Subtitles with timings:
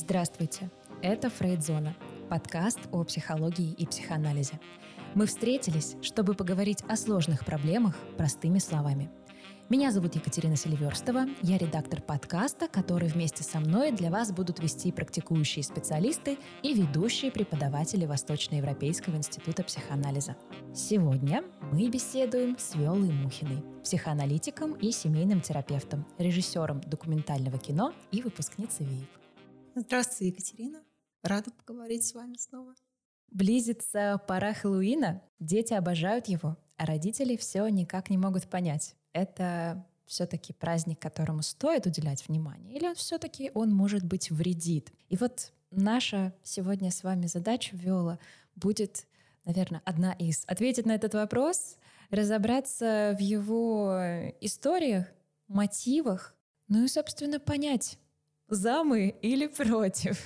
[0.00, 0.70] Здравствуйте,
[1.02, 1.96] это Фрейдзона,
[2.30, 4.60] подкаст о психологии и психоанализе.
[5.16, 9.10] Мы встретились, чтобы поговорить о сложных проблемах простыми словами.
[9.68, 14.92] Меня зовут Екатерина Селиверстова, я редактор подкаста, который вместе со мной для вас будут вести
[14.92, 20.36] практикующие специалисты и ведущие преподаватели Восточноевропейского института психоанализа.
[20.72, 21.42] Сегодня
[21.72, 29.17] мы беседуем с Виолой Мухиной, психоаналитиком и семейным терапевтом, режиссером документального кино и выпускницей ВИИП.
[29.80, 30.82] Здравствуйте, Екатерина.
[31.22, 32.74] Рада поговорить с вами снова.
[33.30, 40.52] Близится пора Хэллоуина, дети обожают его, а родители все никак не могут понять, это все-таки
[40.52, 44.90] праздник, которому стоит уделять внимание, или он все-таки он, может быть, вредит.
[45.10, 48.18] И вот наша сегодня с вами задача, Виола,
[48.56, 49.06] будет,
[49.44, 50.42] наверное, одна из.
[50.46, 51.76] Ответить на этот вопрос,
[52.10, 53.96] разобраться в его
[54.40, 55.06] историях,
[55.46, 56.34] мотивах,
[56.66, 57.98] ну и, собственно, понять,
[58.48, 60.18] за мы или против?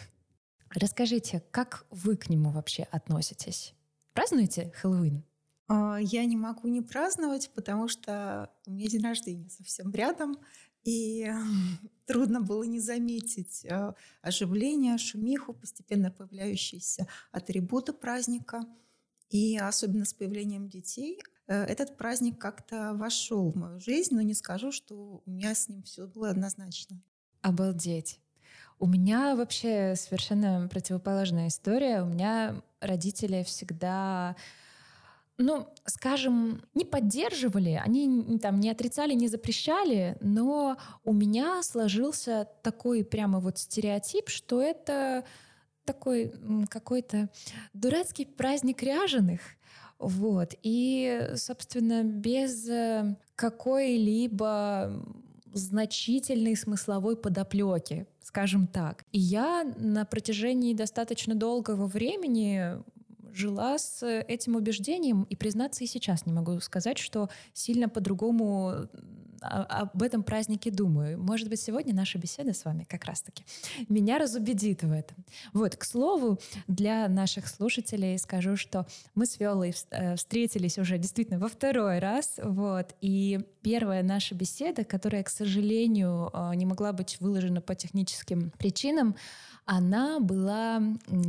[0.71, 3.75] Расскажите, как вы к нему вообще относитесь?
[4.15, 5.25] Празднуете Хэллоуин?
[5.69, 10.39] А, я не могу не праздновать, потому что у меня день рождения совсем рядом,
[10.85, 11.31] и
[12.07, 18.67] трудно было не заметить а, оживление, шумиху, постепенно появляющиеся атрибуты праздника.
[19.31, 24.35] И особенно с появлением детей э, этот праздник как-то вошел в мою жизнь, но не
[24.35, 27.01] скажу, что у меня с ним все было однозначно.
[27.43, 28.21] Обалдеть.
[28.79, 32.03] У меня вообще совершенно противоположная история.
[32.03, 34.35] У меня родители всегда
[35.39, 43.05] ну, скажем, не поддерживали, они там не отрицали, не запрещали, но у меня сложился такой
[43.05, 45.25] прямо вот стереотип, что это
[45.85, 46.33] такой
[46.71, 47.29] какой-то
[47.73, 49.41] дурацкий праздник ряженых,
[49.99, 50.55] вот.
[50.63, 55.03] И, собственно, без э, какой-либо
[55.53, 59.05] значительной смысловой подоплеки, скажем так.
[59.13, 62.83] И я на протяжении достаточно долгого времени
[63.35, 68.89] жила с этим убеждением, и признаться и сейчас не могу сказать, что сильно по-другому
[69.43, 71.21] об этом празднике думаю.
[71.21, 73.45] Может быть, сегодня наша беседа с вами как раз-таки
[73.89, 75.17] меня разубедит в этом.
[75.53, 81.39] Вот, к слову, для наших слушателей скажу, что мы с Виолой э, встретились уже действительно
[81.39, 87.19] во второй раз, вот, и первая наша беседа, которая, к сожалению, э, не могла быть
[87.21, 89.17] выложена по техническим причинам,
[89.65, 90.83] она была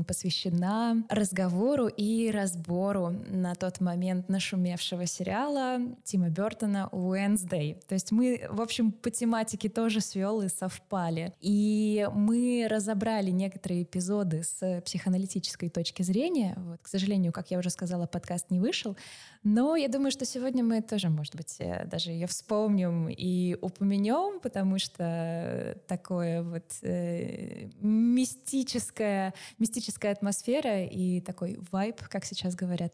[0.08, 7.78] посвящена разговору и разбору на тот момент нашумевшего сериала Тима Бертона «Уэнсдей».
[7.88, 11.34] То есть мы, в общем, по тематике тоже с Виолой совпали.
[11.42, 16.56] И мы разобрали некоторые эпизоды с психоаналитической точки зрения.
[16.58, 18.98] Вот, к сожалению, как я уже сказала, подкаст не вышел.
[19.44, 24.40] Но я думаю, что сегодня мы тоже, может быть, э, даже ее вспомним и упомянем,
[24.40, 27.70] потому что такое вот э,
[28.24, 32.94] мистическая, мистическая атмосфера и такой вайб, как сейчас говорят,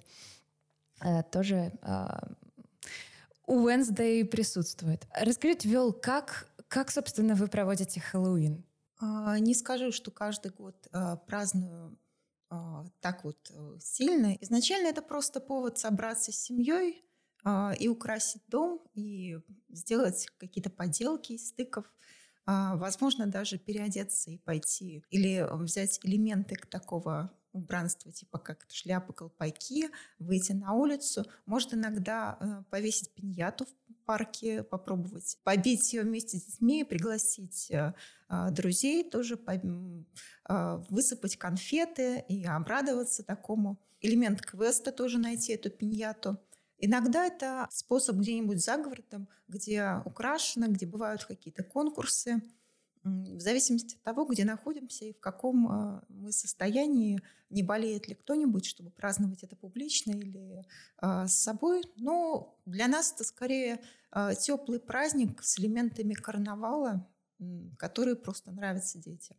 [1.02, 2.08] э, тоже э,
[3.46, 5.08] у Wednesday присутствует.
[5.14, 8.66] Расскажите, Вел, как, как, собственно, вы проводите Хэллоуин?
[9.00, 11.98] А, не скажу, что каждый год а, праздную
[12.50, 14.36] а, так вот э, сильно.
[14.42, 17.06] Изначально это просто повод собраться с семьей
[17.80, 19.40] и украсить дом, и
[19.70, 21.86] сделать какие-то поделки из стыков–
[22.52, 25.04] а, возможно, даже переодеться и пойти.
[25.12, 31.28] Или взять элементы такого убранства, типа как шляпы, колпаки, выйти на улицу.
[31.46, 37.94] Может иногда э, повесить пиньяту в парке, попробовать побить ее вместе с детьми, пригласить э,
[38.30, 39.40] э, друзей тоже,
[40.90, 43.80] высыпать конфеты и обрадоваться такому.
[44.02, 46.40] Элемент квеста тоже найти эту пиньяту.
[46.80, 52.42] Иногда это способ где-нибудь за городом, где украшено, где бывают какие-то конкурсы.
[53.04, 58.16] В зависимости от того, где находимся и в каком э, мы состоянии, не болеет ли
[58.16, 60.66] кто-нибудь, чтобы праздновать это публично или
[61.02, 61.84] э, с собой.
[61.96, 63.80] Но для нас это скорее
[64.12, 67.08] э, теплый праздник с элементами карнавала,
[67.78, 69.38] которые просто нравятся детям.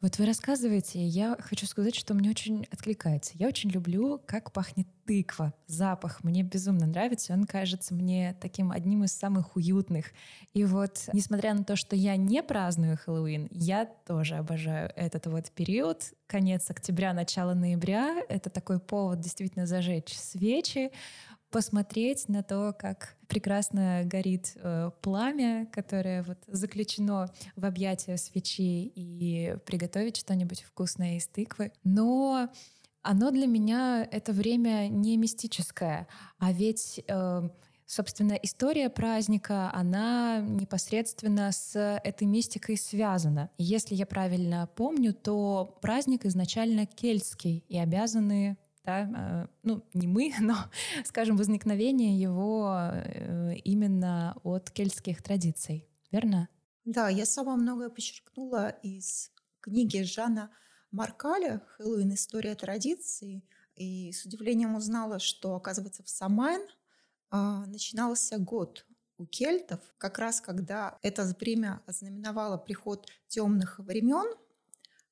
[0.00, 3.32] Вот вы рассказываете, я хочу сказать, что мне очень откликается.
[3.34, 6.22] Я очень люблю, как пахнет тыква, запах.
[6.22, 10.12] Мне безумно нравится, он кажется мне таким одним из самых уютных.
[10.52, 15.50] И вот, несмотря на то, что я не праздную Хэллоуин, я тоже обожаю этот вот
[15.52, 18.22] период, конец октября, начало ноября.
[18.28, 20.90] Это такой повод действительно зажечь свечи,
[21.50, 29.56] посмотреть на то, как прекрасно горит э, пламя, которое вот заключено в объятия свечи, и
[29.64, 31.72] приготовить что-нибудь вкусное из тыквы.
[31.82, 32.50] Но
[33.02, 36.08] оно для меня это время не мистическое,
[36.38, 37.48] а ведь э,
[37.90, 41.74] Собственно, история праздника, она непосредственно с
[42.04, 43.48] этой мистикой связана.
[43.56, 50.32] если я правильно помню, то праздник изначально кельтский, и обязаны да, э, ну, не мы,
[50.40, 50.54] но,
[51.04, 55.86] скажем, возникновение его э, именно от кельтских традиций.
[56.10, 56.48] Верно?
[56.84, 59.30] Да, я сама многое подчеркнула из
[59.60, 60.50] книги Жана
[60.90, 62.14] Маркаля «Хэллоуин.
[62.14, 63.44] История традиций»,
[63.74, 66.62] и с удивлением узнала, что, оказывается, в Самайн–
[67.30, 68.86] а, начинался год
[69.18, 74.34] у кельтов, как раз когда это время ознаменовало приход темных времен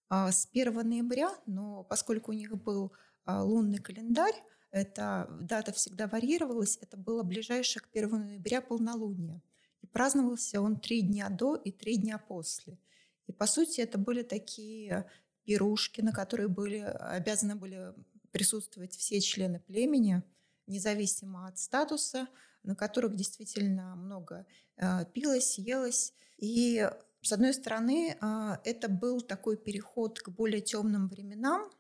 [0.08, 2.93] а, с 1 ноября, но поскольку у них был
[3.25, 4.34] а, лунный календарь,
[4.70, 9.43] эта дата всегда варьировалась, это было ближайшее к 1 ноября полнолуние.
[9.82, 12.79] И праздновался он три дня до и три дня после.
[13.26, 15.11] И, по сути, это были такие
[15.46, 17.94] пирушки, на которые были, обязаны были
[18.32, 20.22] присутствовать все члены племени–
[20.66, 22.28] независимо от статуса,
[22.62, 24.46] на которых действительно много
[24.76, 26.12] э, пилось, елось.
[26.38, 26.88] И
[27.22, 31.70] с одной стороны, э, это был такой переход к более темным временам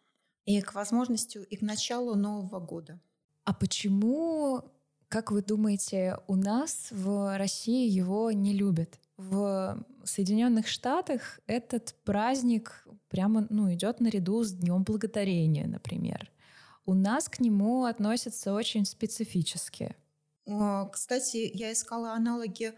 [0.44, 3.00] и к возможности и к началу Нового года.
[3.44, 4.62] А почему,
[5.08, 8.98] как вы думаете, у нас в России его не любят?
[9.16, 16.30] В Соединенных Штатах этот праздник прямо ну, идет наряду с Днем Благодарения, например.
[16.84, 19.96] У нас к нему относятся очень специфически.
[20.92, 22.72] Кстати, я искала аналоги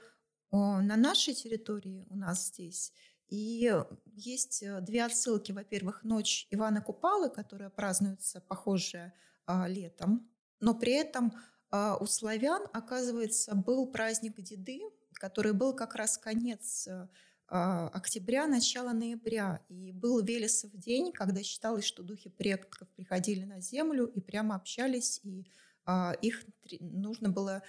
[0.51, 2.93] на нашей территории, у нас здесь.
[3.29, 3.71] И
[4.07, 5.53] есть э, две отсылки.
[5.53, 9.13] Во-первых, ночь Ивана Купалы, которая празднуется, похоже,
[9.47, 10.27] а, летом.
[10.61, 11.33] Но при этом
[11.71, 14.81] а, у славян, оказывается, был праздник Деды,
[15.19, 17.09] который был как раз конец э,
[17.49, 19.61] а, октября, начало ноября.
[19.69, 25.20] И был Велесов день, когда считалось, что духи предков приходили на землю и прямо общались,
[25.23, 25.47] и
[25.85, 26.44] а, их
[26.81, 27.62] нужно было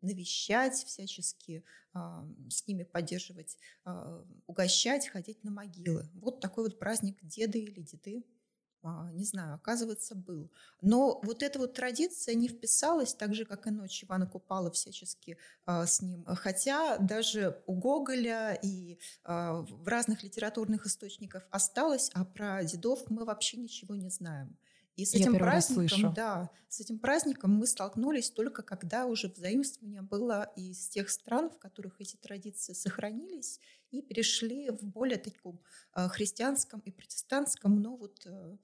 [0.00, 3.58] навещать всячески, а, с ними поддерживать,
[4.46, 6.08] угощать, ходить на могилы.
[6.14, 8.24] Вот такой вот праздник деды или деды
[9.12, 10.50] не знаю, оказывается, был.
[10.80, 15.36] Но вот эта вот традиция не вписалась, так же, как и «Ночь Ивана Купала» всячески
[15.66, 16.24] а, с ним.
[16.26, 23.24] Хотя даже у Гоголя и а, в разных литературных источниках осталось, а про дедов мы
[23.24, 24.56] вообще ничего не знаем.
[24.98, 30.50] И с этим праздником, да, с этим праздником мы столкнулись только когда уже взаимствование было
[30.56, 35.60] из тех стран, в которых эти традиции сохранились, и перешли в более таком
[35.94, 38.56] э, христианском и протестантском, но вот э,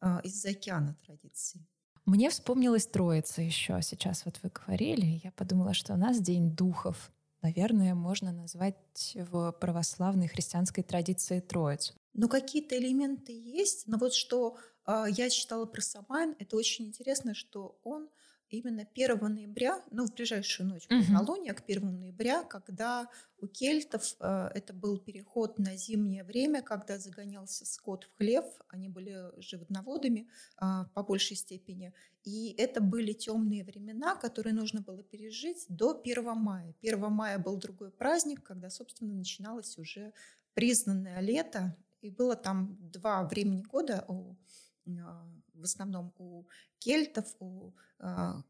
[0.00, 1.66] э, из-за океана традиций.
[2.04, 3.80] Мне вспомнилась Троица еще.
[3.82, 7.12] Сейчас вот вы говорили, я подумала, что у нас День духов.
[7.42, 11.94] Наверное, можно назвать в православной христианской традиции Троицу.
[12.14, 16.36] Ну, какие-то элементы есть, но вот что а, я читала про Самайн.
[16.38, 18.08] Это очень интересно, что он
[18.56, 23.08] именно 1 ноября, ну, в ближайшую ночь полнолуния, к 1 ноября, когда
[23.40, 28.88] у кельтов э, это был переход на зимнее время, когда загонялся скот в хлев, они
[28.88, 30.28] были животноводами
[30.60, 30.64] э,
[30.94, 31.92] по большей степени,
[32.24, 36.74] и это были темные времена, которые нужно было пережить до 1 мая.
[36.82, 40.12] 1 мая был другой праздник, когда, собственно, начиналось уже
[40.54, 44.36] признанное лето, и было там два времени года у
[44.84, 46.44] в основном у
[46.78, 48.42] кельтов, у а,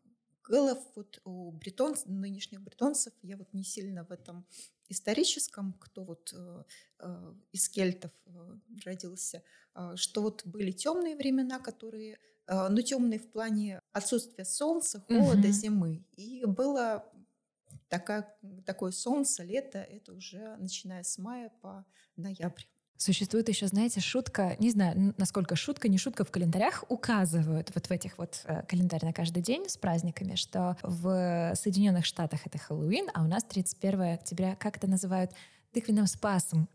[0.48, 4.46] гэлов, вот у бретонцев, нынешних бретонцев, я вот не сильно в этом
[4.88, 6.64] историческом, кто вот э,
[6.98, 9.42] э, из кельтов э, родился,
[9.74, 15.48] э, что вот были темные времена, которые, э, ну темные в плане отсутствия солнца, холода,
[15.48, 17.10] mm зимы, и было
[17.88, 22.64] такая, такое солнце, лето, это уже начиная с мая по ноябрь.
[23.02, 27.90] Существует еще, знаете, шутка, не знаю, насколько шутка, не шутка, в календарях указывают вот в
[27.90, 33.08] этих вот э, календарь на каждый день с праздниками, что в Соединенных Штатах это Хэллоуин,
[33.12, 35.32] а у нас 31 октября, как это называют,
[35.72, 36.68] тыквенным спасом.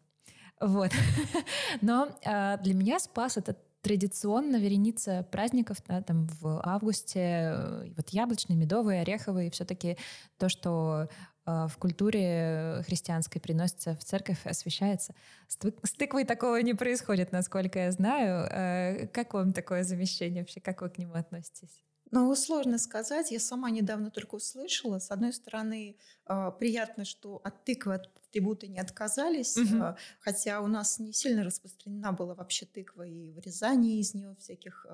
[0.59, 0.91] Вот.
[1.81, 7.19] Но э, для меня спас— это традиционно вереница праздников да, там в августе,
[7.53, 9.97] э, вот яблочный, медовый, ореховый, все-таки
[10.37, 11.07] то, что
[11.47, 15.15] в культуре христианской приносится в церковь, освещается.
[15.47, 18.47] С тыквой такого не происходит, насколько я знаю.
[18.51, 20.59] А, как вам такое замещение вообще?
[20.59, 21.83] Как вы к нему относитесь?
[22.11, 23.31] Ну, сложно сказать.
[23.31, 24.99] Я сама недавно только услышала.
[24.99, 27.95] С одной стороны, а, приятно, что от тыквы,
[28.29, 29.95] атрибуты не отказались, угу.
[30.19, 34.85] хотя у нас не сильно распространена была вообще тыква и вырезание из нее всяких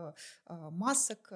[0.47, 1.31] масок,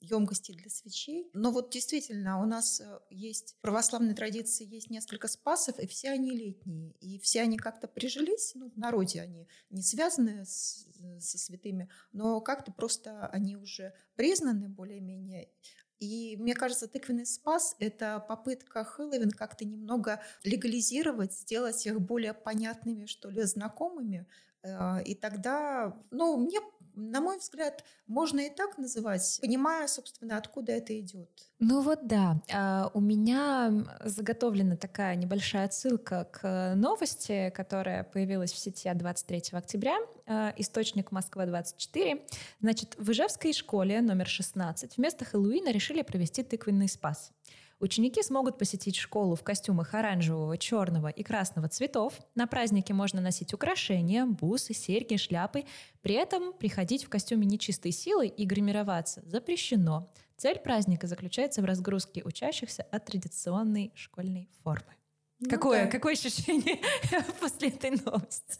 [0.00, 1.30] емкостей для свечей.
[1.32, 6.10] Но вот действительно у нас э, есть в православной традиции есть несколько спасов, и все
[6.10, 6.92] они летние.
[7.00, 10.86] И все они как-то прижились, ну, в народе они не связаны с,
[11.20, 15.50] со святыми, но как-то просто они уже признаны более-менее.
[15.98, 23.06] И мне кажется, тыквенный спас— это попытка Хэллоуин как-то немного легализировать, сделать их более понятными,
[23.06, 24.26] что ли, знакомыми.
[24.66, 26.60] Э, и тогда, ну, мне
[26.96, 31.28] на мой взгляд, можно и так называть, понимая, собственно, откуда это идет.
[31.58, 33.70] Ну вот да, а, у меня
[34.02, 39.96] заготовлена такая небольшая отсылка к новости, которая появилась в сети 23 октября,
[40.26, 42.22] а, источник Москва-24.
[42.60, 47.32] Значит, в Ижевской школе номер 16 вместо Хэллоуина решили провести тыквенный спас.
[47.78, 52.14] Ученики смогут посетить школу в костюмах оранжевого, черного и красного цветов.
[52.34, 55.64] На празднике можно носить украшения, бусы, серьги, шляпы.
[56.00, 60.10] При этом приходить в костюме нечистой силы и гримироваться запрещено.
[60.38, 64.94] Цель праздника заключается в разгрузке учащихся от традиционной школьной формы.
[65.38, 65.90] Ну, какое, да.
[65.90, 66.80] какое ощущение
[67.40, 68.58] после этой новости?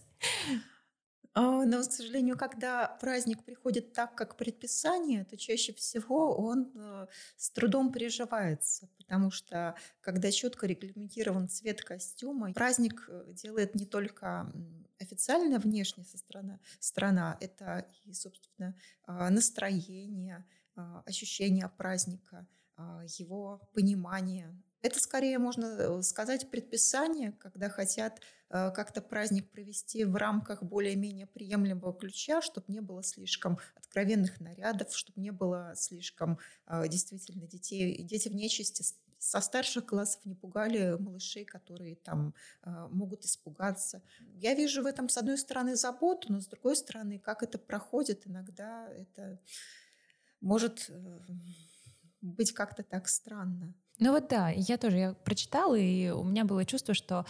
[1.38, 7.06] А, но, к сожалению, когда праздник приходит так, как предписание, то чаще всего он э,
[7.36, 14.50] с трудом переживается, потому что когда четко регламентирован цвет костюма, праздник э, делает не только
[14.98, 18.74] официальная внешняя сторона, сторона это и, собственно,
[19.04, 20.42] а, настроение,
[20.74, 22.46] а, ощущение праздника,
[23.18, 30.16] его понимание, это скорее можно э, сказать предписание, когда хотят э, как-то праздник провести в
[30.16, 36.88] рамках более-менее приемлемого ключа, чтобы не было слишком откровенных нарядов, чтобы не было слишком э,
[36.88, 38.84] действительно детей, дети в нечисти
[39.18, 44.02] со старших классов не пугали малышей, которые там могут испугаться.
[44.34, 48.26] Я вижу в этом, с одной стороны, заботу, но с другой стороны, как это проходит,
[48.26, 49.40] иногда это
[50.42, 50.90] может
[52.20, 53.74] быть как-то так странно.
[53.98, 57.24] Ну вот да, я тоже я прочитала, и у меня было чувство, что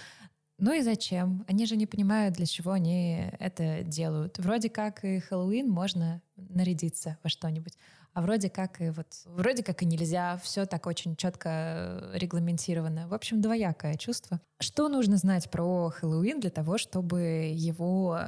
[0.59, 1.45] ну и зачем?
[1.49, 4.39] Они же не понимают, для чего они это делают.
[4.39, 7.75] Вроде как и Хэллоуин можно нарядиться во что-нибудь,
[8.15, 13.07] а вроде как и вот вроде как и нельзя, все так очень четко регламентировано.
[13.09, 14.41] В общем, двоякое чувство.
[14.59, 18.19] Что нужно знать про Хэллоуин для того, чтобы его,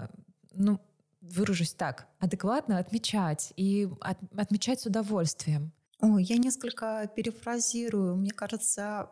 [0.53, 0.79] ну,
[1.23, 5.73] выражусь так, адекватно отмечать и от, отмечать с удовольствием?
[6.01, 8.17] О, я несколько перефразирую.
[8.17, 9.11] Мне кажется,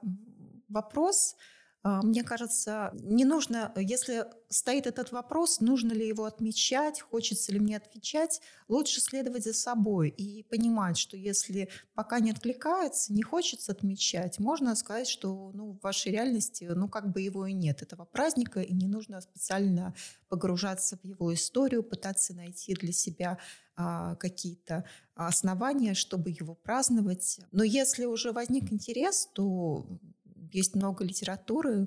[0.68, 1.36] вопрос,
[2.02, 7.76] мне кажется, не нужно, если стоит этот вопрос, нужно ли его отмечать, хочется ли мне
[7.76, 14.40] отвечать, лучше следовать за собой и понимать, что если пока не откликается, не хочется отмечать,
[14.40, 18.60] можно сказать, что ну, в вашей реальности ну, как бы его и нет, этого праздника,
[18.60, 19.94] и не нужно специально
[20.28, 23.38] погружаться в его историю, пытаться найти для себя
[23.76, 27.40] а, какие-то основания, чтобы его праздновать.
[27.52, 29.86] Но если уже возник интерес, то
[30.52, 31.86] есть много литературы,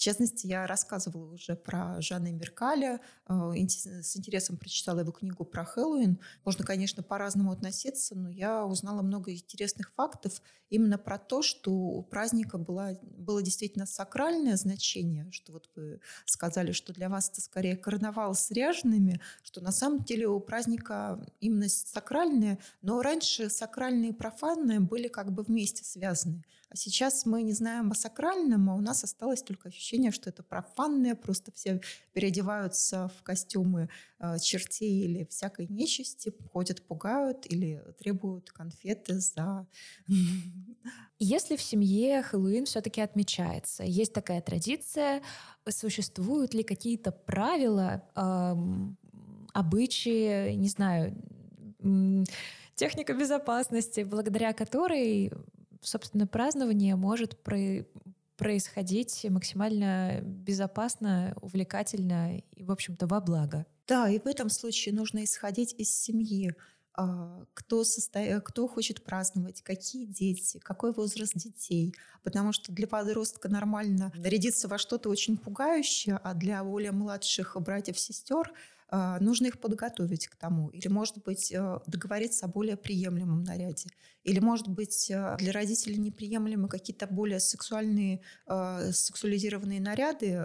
[0.00, 5.62] в частности, я рассказывала уже про Жанна Меркаля, э, с интересом прочитала его книгу про
[5.66, 6.18] Хэллоуин.
[6.42, 10.40] Можно, конечно, по-разному относиться, но я узнала много интересных фактов
[10.70, 16.72] именно про то, что у праздника было, было действительно сакральное значение, что вот вы сказали,
[16.72, 21.68] что для вас это скорее карнавал с ряжеными, что на самом деле у праздника именно
[21.68, 26.42] сакральное, но раньше сакральные и профанные были как бы вместе связаны.
[26.72, 30.44] А сейчас мы не знаем о сакральном, а у нас осталось только ощущение, что это
[30.44, 31.80] профанное, просто все
[32.12, 33.88] переодеваются в костюмы
[34.20, 39.66] э, чертей или всякой нечисти, ходят, пугают или требуют конфеты за...
[41.18, 45.22] Если в семье Хэллоуин все-таки отмечается, есть такая традиция,
[45.68, 48.54] существуют ли какие-то правила, э,
[49.54, 51.16] обычаи, не знаю,
[52.76, 55.32] техника безопасности, благодаря которой
[55.80, 57.84] собственно, празднование может про
[58.36, 63.66] происходить максимально безопасно, увлекательно и, в общем-то, во благо.
[63.86, 66.54] Да, и в этом случае нужно исходить из семьи.
[66.94, 68.40] А, кто, состо...
[68.40, 71.94] кто хочет праздновать, какие дети, какой возраст детей.
[72.22, 78.52] Потому что для подростка нормально нарядиться во что-то очень пугающее, а для более младших братьев-сестер
[79.20, 80.68] нужно их подготовить к тому.
[80.70, 83.88] Или, может быть, э, договориться о более приемлемом наряде.
[84.24, 90.44] Или, может быть, э, для родителей неприемлемы какие-то более сексуальные, э, сексуализированные наряды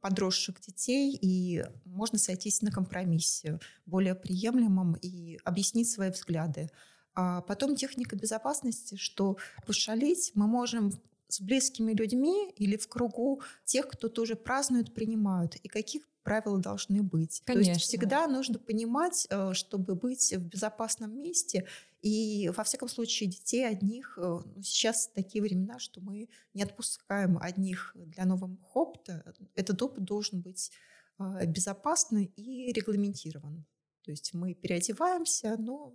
[0.00, 6.70] подросших детей, и можно сойтись на компромиссе более приемлемом и объяснить свои взгляды.
[7.14, 10.92] А потом техника безопасности, что пошалить мы можем
[11.28, 17.04] с близкими людьми или в кругу тех, кто тоже празднует, принимают, и каких правила должны
[17.04, 17.40] быть.
[17.44, 17.64] Конечно.
[17.64, 21.68] То есть всегда нужно понимать, э, чтобы быть в безопасном месте.
[22.02, 27.38] И во всяком случае детей одних, э, ну, сейчас такие времена, что мы не отпускаем
[27.40, 29.34] одних для нового опыта.
[29.54, 30.72] Этот опыт должен быть
[31.20, 33.64] э, безопасный и регламентирован.
[34.02, 35.94] То есть мы переодеваемся, но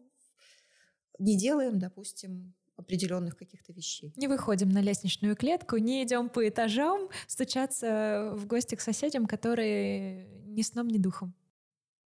[1.20, 4.14] не делаем, допустим, определенных каких-то вещей.
[4.18, 10.28] Не выходим на лестничную клетку, не идем по этажам стучаться в гости к соседям, которые
[10.46, 11.34] ни сном, ни духом.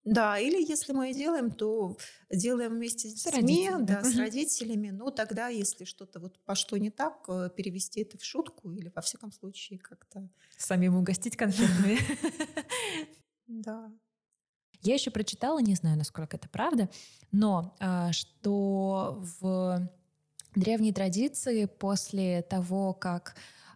[0.05, 1.97] Да, или если мы и делаем, то
[2.29, 4.09] делаем вместе с, с детьми, да, угу.
[4.09, 4.91] с родителями.
[4.91, 9.01] Ну, тогда, если что-то вот пошло не так, э, перевести это в шутку или, во
[9.01, 10.29] всяком случае, как-то...
[10.57, 11.99] Самим угостить конфетами.
[13.49, 13.93] Да.
[14.83, 16.89] Я еще прочитала, не знаю, насколько это правда,
[17.31, 19.89] но а, что в
[20.55, 23.35] древней традиции после того, как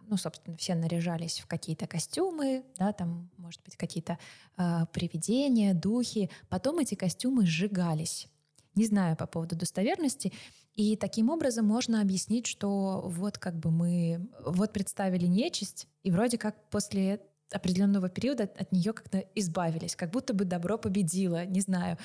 [0.09, 4.17] ну, собственно, все наряжались в какие-то костюмы, да, там, может быть, какие-то
[4.57, 6.29] э, привидения, духи.
[6.49, 8.29] Потом эти костюмы сжигались.
[8.75, 10.31] Не знаю по поводу достоверности.
[10.75, 16.37] И таким образом можно объяснить, что вот как бы мы вот представили нечисть, и вроде
[16.37, 17.19] как после
[17.51, 21.97] определенного периода от нее как-то избавились, как будто бы добро победило, не знаю.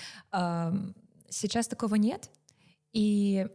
[1.28, 2.30] Сейчас такого нет,
[2.92, 3.48] и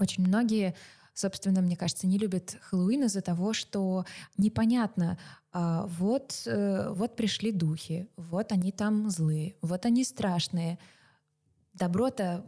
[0.00, 0.74] очень многие,
[1.14, 4.04] собственно, мне кажется, не любят Хэллоуин из-за того, что
[4.36, 5.18] непонятно,
[5.52, 10.78] а, вот, э, вот пришли духи, вот они там злые, вот они страшные.
[11.72, 12.44] Добро-то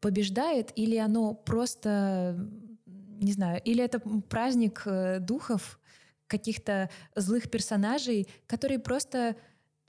[0.00, 2.48] побеждает или оно просто,
[2.86, 5.78] не знаю, или это праздник э, духов,
[6.26, 9.36] каких-то злых персонажей, которые просто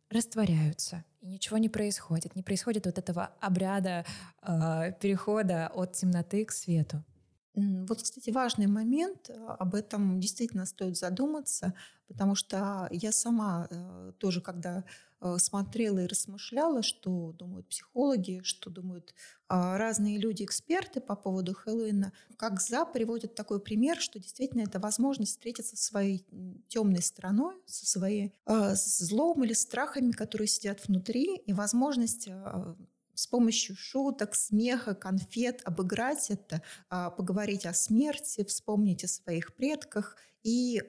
[0.10, 2.36] растворяются, и ничего не происходит.
[2.36, 4.06] Не происходит вот этого обряда
[4.42, 7.04] э, перехода от темноты к свету.
[7.88, 11.74] Вот, кстати, важный момент, а, об этом действительно стоит задуматься,
[12.08, 14.84] потому что я сама э, тоже, когда
[15.20, 19.16] Э, смотрела и размышляла, что думают психологи, что думают
[19.48, 22.14] а, разные люди-эксперты по поводу Хэллоуина.
[22.38, 26.24] Как за приводят такой пример, что действительно это возможность встретиться со своей
[26.68, 32.76] темной стороной, со своей э, злом или страхами, которые сидят внутри, и возможность э,
[33.18, 40.18] с помощью шуток, смеха, конфет обыграть это, а, поговорить о смерти, вспомнить о своих предках
[40.44, 40.84] и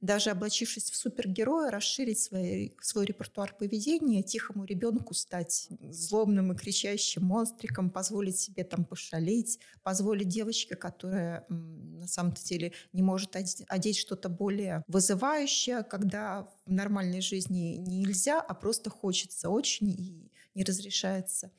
[0.00, 7.24] даже облачившись в супергероя, расширить свой, свой репертуар поведения, тихому ребенку стать злобным и кричащим
[7.24, 14.28] монстриком, позволить себе там пошалить, позволить девочке, которая на самом-то деле не может одеть что-то
[14.28, 21.50] более вызывающее, когда в нормальной жизни нельзя, а просто хочется очень и не разрешается.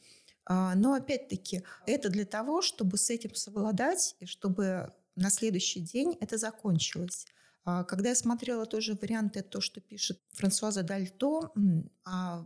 [0.45, 6.17] А, но опять-таки это для того, чтобы с этим совладать и чтобы на следующий день
[6.19, 7.25] это закончилось.
[7.63, 11.53] А, когда я смотрела тоже варианты, то, что пишет Франсуаза Дальто
[12.03, 12.45] о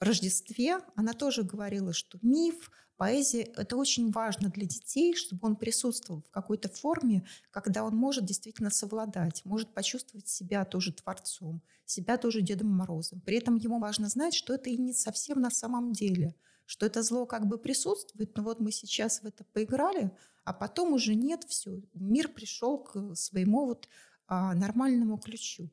[0.00, 2.70] Рождестве, она тоже говорила, что миф,
[3.02, 8.24] поэзия– это очень важно для детей, чтобы он присутствовал в какой-то форме, когда он может
[8.24, 13.20] действительно совладать, может почувствовать себя тоже творцом, себя тоже Дедом Морозом.
[13.20, 17.02] При этом ему важно знать, что это и не совсем на самом деле, что это
[17.02, 20.12] зло как бы присутствует, но вот мы сейчас в это поиграли–
[20.44, 23.88] а потом уже нет, все, мир пришел к своему вот
[24.26, 25.70] а, нормальному ключу.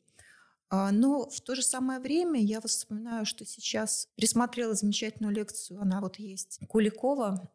[0.72, 6.00] А, но в то же самое время я вспоминаю, что сейчас пересмотрела замечательную лекцию, она
[6.00, 7.50] вот есть, Куликова,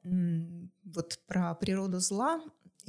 [0.85, 2.43] вот про природу зла.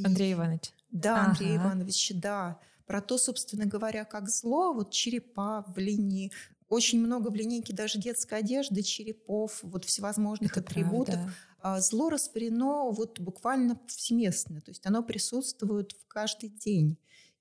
[0.04, 0.72] Андрей Иванович.
[0.92, 1.30] Да, ага.
[1.30, 2.60] Андрей Иванович, да.
[2.86, 6.32] Про то, собственно говоря, как зло, вот черепа в линии,
[6.70, 11.20] очень много в линейке даже детской одежды, черепов, вот всевозможных Это атрибутов.
[11.62, 11.82] Правда.
[11.82, 16.98] Зло растворено вот буквально повсеместно, то есть оно присутствует в каждый день.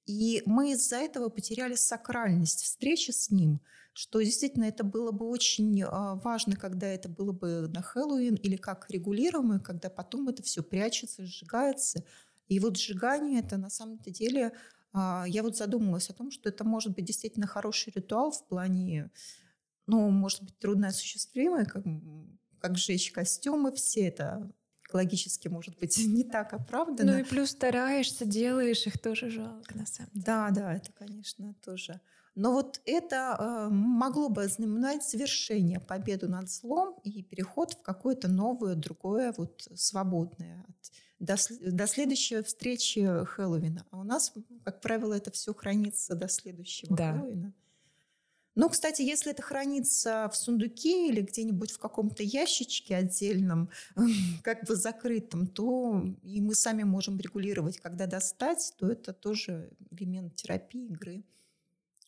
[0.07, 3.61] И мы из-за этого потеряли сакральность встречи с ним,
[3.93, 8.57] что действительно это было бы очень а, важно, когда это было бы на Хэллоуин или
[8.57, 12.05] как регулируемое, когда потом это все прячется, сжигается.
[12.49, 14.53] И вот сжигание это на самом-то деле,
[14.93, 19.11] а, я вот задумалась о том, что это может быть действительно хороший ритуал в плане,
[19.87, 21.85] ну, может быть, трудно осуществимый, как
[22.64, 24.51] как сжечь костюмы, все это
[24.94, 27.12] экологически, может быть, не так оправдано.
[27.12, 30.24] Ну и плюс стараешься, делаешь их тоже жалко, на самом деле.
[30.24, 32.00] Да, да, это, конечно, тоже.
[32.37, 38.28] Но вот это э, могло бы знаменовать завершение, победу над злом и переход в какое-то
[38.28, 43.87] новое, другое, вот свободное от, до, до следующей встречи Хэллоуина.
[43.90, 44.33] А у нас,
[44.64, 47.12] как правило, это все хранится до следующего да.
[47.12, 47.52] Хэллоуина.
[48.55, 53.71] Но, кстати, если это хранится в сундуке или где-нибудь в каком-то ящичке отдельном,
[54.43, 60.37] как бы закрытом, то и мы сами можем регулировать, когда достать, то это тоже элемент
[60.37, 61.25] терапии, игры.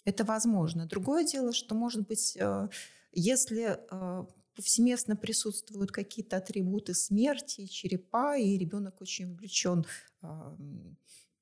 [0.05, 0.87] Это возможно.
[0.87, 2.69] Другое дело, что, может быть, э,
[3.13, 9.85] если э, повсеместно присутствуют какие-то атрибуты смерти, черепа, и ребенок очень увлечен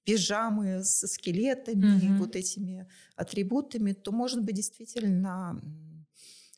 [0.05, 2.25] пижамы со скелетами, угу.
[2.25, 2.87] вот этими
[3.17, 5.61] атрибутами, то, может быть, действительно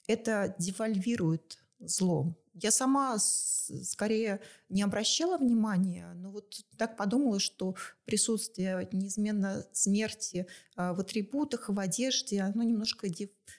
[0.07, 2.37] это девальвирует зло.
[2.55, 7.75] Я сама скорее не обращала внимания, но вот так подумала, что
[8.07, 13.09] присутствие неизменно смерти а, в атрибутах, в одежде, оно немножко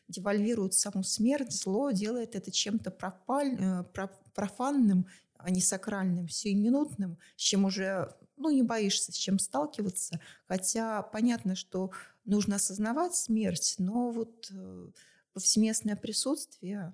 [0.07, 3.83] девальвирует саму смерть, зло, делает это чем-то э,
[4.33, 10.19] профанным, а не сакральным, сиюминутным, с чем уже ну, не боишься с чем сталкиваться.
[10.47, 11.91] Хотя понятно, что
[12.25, 14.91] нужно осознавать смерть, но вот э,
[15.33, 16.93] повсеместное присутствие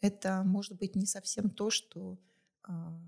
[0.00, 2.18] это может быть не совсем то, что
[2.62, 2.98] а,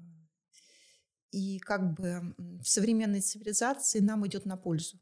[1.31, 4.99] и как бы в современной цивилизации нам идет на пользу.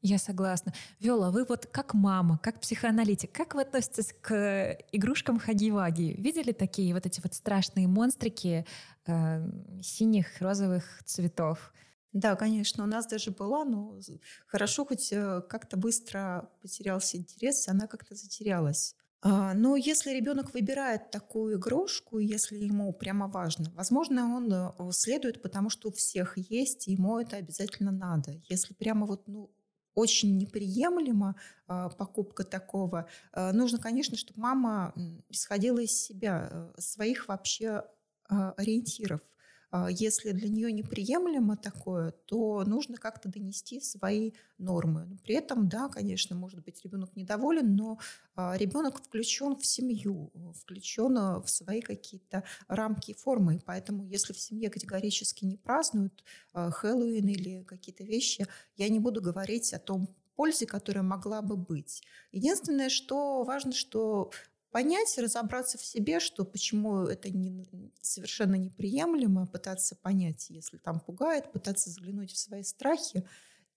[0.00, 0.72] Я согласна.
[1.00, 6.14] Вела, вы вот как мама, как психоаналитик, как вы относитесь к игрушкам Хаги-Ваги?
[6.20, 8.64] Видели такие вот эти вот страшные монстрики
[9.06, 9.50] э,
[9.82, 11.72] синих, розовых цветов?
[12.12, 13.98] Да, конечно, у нас даже была, но
[14.46, 18.94] хорошо хоть э, как-то быстро потерялся интерес, она как-то затерялась.
[19.20, 25.42] А, но если ребенок выбирает такую игрушку, если ему прямо важно, возможно, он э, следует,
[25.42, 28.40] потому что у всех есть, и ему это обязательно надо.
[28.48, 29.50] Если прямо вот ну,
[29.98, 31.34] очень неприемлема
[31.66, 34.94] а, покупка такого, а, нужно, конечно, чтобы мама
[35.28, 37.84] исходила из себя, э, своих вообще
[38.28, 39.20] ориентиров.
[39.70, 45.04] А, если для нее неприемлемо такое, то нужно как-то донести свои нормы.
[45.04, 47.98] Но при этом, да, конечно, может быть, ребенок недоволен, но
[48.34, 53.56] а, ребенок включен в семью, включен а, в свои какие-то рамки и формы.
[53.56, 59.20] И поэтому, если в семье категорически не празднуют Хэллоуин или какие-то вещи, я не буду
[59.20, 62.04] говорить о том, пользе, которая могла бы быть.
[62.30, 64.30] Единственное, что важно, что
[64.70, 67.66] понять, разобраться в себе, что почему это не,
[68.00, 73.26] совершенно неприемлемо, пытаться понять, если там пугает, пытаться заглянуть в свои страхи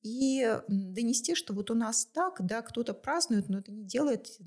[0.04, 4.40] и донести, что вот у нас так, да, кто-то празднует, но это не делает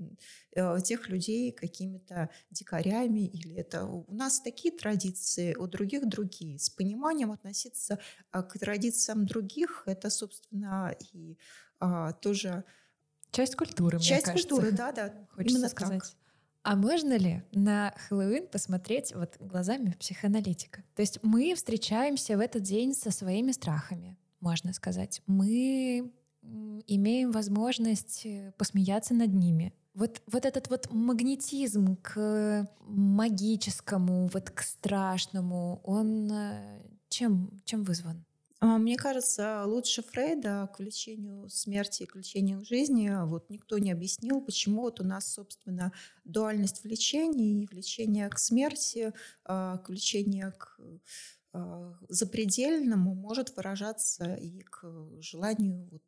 [0.56, 6.58] э, тех людей какими-то дикарями, или это у нас такие традиции, у других другие.
[6.58, 8.00] С пониманием относиться
[8.32, 11.38] э, к традициям других, это, собственно, и
[11.78, 12.64] а, тоже...
[13.30, 15.26] Часть культуры, Часть мне культуры, да, да.
[15.30, 16.00] Хочется именно сказать.
[16.00, 16.23] Так.
[16.64, 20.82] А можно ли на Хэллоуин посмотреть вот глазами психоаналитика?
[20.96, 25.20] То есть мы встречаемся в этот день со своими страхами, можно сказать.
[25.26, 26.10] Мы
[26.86, 29.74] имеем возможность э, посмеяться над ними.
[29.94, 38.24] Вот, вот этот вот магнетизм к магическому, вот к страшному, он э, чем, чем вызван?
[38.64, 43.10] А, мне кажется, лучше Фрейда к влечению смерти и к влечению жизни.
[43.26, 45.92] Вот никто не объяснил, почему вот у нас, собственно,
[46.24, 49.12] дуальность влечений и влечение к смерти,
[49.44, 50.78] а, к влечению к
[52.08, 54.84] запредельному может выражаться и к
[55.20, 56.02] желанию вот,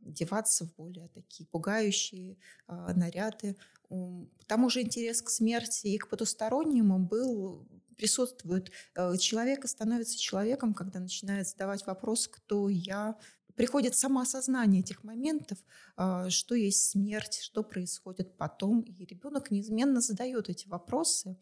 [0.00, 2.36] деваться в более такие пугающие
[2.68, 3.56] наряды.
[3.88, 8.70] К тому же интерес к смерти и к потустороннему был присутствует.
[8.94, 13.16] Э, человек становится человеком, когда начинает задавать вопрос, кто я.
[13.54, 15.58] Приходит самоосознание этих моментов,
[16.28, 18.80] что есть смерть, что происходит потом.
[18.80, 21.36] И ребенок неизменно задает эти вопросы.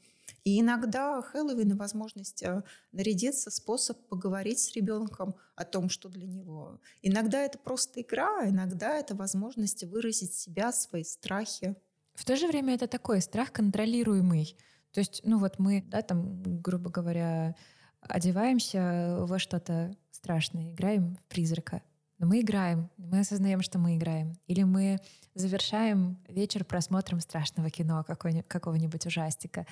[0.45, 6.27] И иногда Хэллоуин и возможность э, нарядиться способ поговорить с ребенком о том, что для
[6.27, 6.81] него.
[7.03, 11.77] Иногда это просто игра, иногда это возможность выразить себя, свои страхи.
[12.15, 14.57] В то же время это такой страх контролируемый.
[14.93, 17.55] То есть, ну вот мы, да, там, грубо говоря,
[18.01, 21.83] одеваемся во что-то страшное, играем в призрака.
[22.19, 24.39] Но мы играем, мы осознаем, что мы играем.
[24.47, 25.01] Или мы
[25.35, 29.67] завершаем вечер просмотром страшного кино, какого-нибудь ужастика.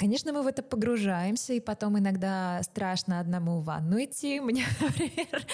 [0.00, 4.40] Конечно, мы в это погружаемся, и потом иногда страшно одному в ванну идти.
[4.50, 5.46] Мне, например,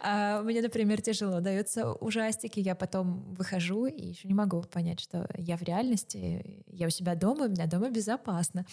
[0.00, 2.58] а, мне, например, тяжело даются ужастики.
[2.58, 7.14] Я потом выхожу и еще не могу понять, что я в реальности, я у себя
[7.14, 8.66] дома, у меня дома безопасно.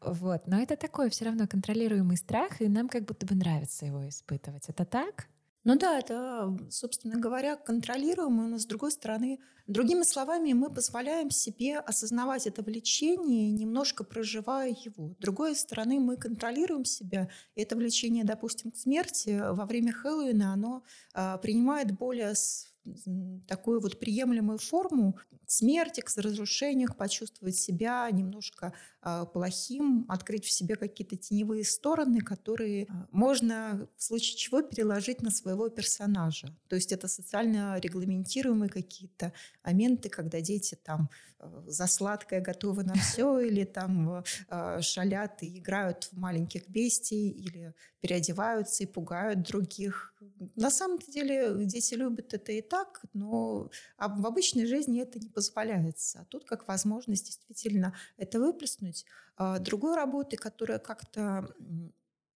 [0.00, 0.46] Вот.
[0.46, 4.70] Но это такой все равно контролируемый страх, и нам как будто бы нравится его испытывать.
[4.70, 5.26] Это так?
[5.66, 11.80] Ну да, это, собственно говоря, контролируемо, но с другой стороны, другими словами, мы позволяем себе
[11.80, 15.14] осознавать это влечение, немножко проживая его.
[15.14, 20.84] С другой стороны, мы контролируем себя, это влечение, допустим, к смерти во время Хэллоуина, оно
[21.14, 22.34] а, принимает более
[23.46, 28.72] такую вот приемлемую форму к смерти, к разрушению, почувствовать себя немножко
[29.02, 35.22] э, плохим, открыть в себе какие-то теневые стороны, которые э, можно в случае чего переложить
[35.22, 36.48] на своего персонажа.
[36.68, 39.32] То есть это социально регламентируемые какие-то
[39.64, 41.10] моменты, когда дети там
[41.66, 47.74] за сладкое готовы на все, или там э, шалят и играют в маленьких бестий, или
[48.00, 50.14] переодеваются и пугают других.
[50.54, 56.20] На самом деле дети любят это и так, но в обычной жизни это не позволяется.
[56.20, 59.04] А тут как возможность действительно это выплеснуть.
[59.36, 61.54] А, другой работы, которая как-то